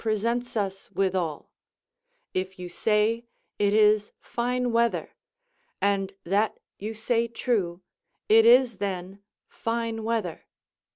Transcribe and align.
presents 0.01 0.57
us 0.57 0.89
withal; 0.93 1.47
if 2.33 2.57
you 2.57 2.67
say, 2.67 3.23
"It 3.59 3.71
is 3.71 4.11
fine 4.19 4.71
weather," 4.71 5.11
and 5.79 6.11
that 6.23 6.59
you 6.79 6.95
say 6.95 7.27
true, 7.27 7.83
it 8.27 8.43
is 8.43 8.77
then 8.77 9.19
fine 9.47 10.03
weather. 10.03 10.47